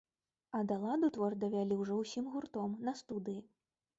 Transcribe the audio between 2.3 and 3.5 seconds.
гуртом, на студыі.